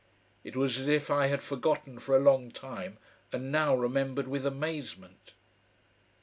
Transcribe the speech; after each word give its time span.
It 0.43 0.55
was 0.55 0.79
as 0.79 0.87
if 0.87 1.11
I 1.11 1.27
had 1.27 1.43
forgotten 1.43 1.99
for 1.99 2.17
a 2.17 2.19
long 2.19 2.49
time 2.49 2.97
and 3.31 3.51
now 3.51 3.75
remembered 3.75 4.27
with 4.27 4.47
amazement. 4.47 5.33